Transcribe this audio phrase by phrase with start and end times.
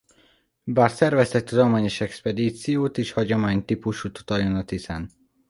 [0.63, 5.09] Bár szerveztek tudományos expedíciót is hagyomány típusú tutajon a Tiszán.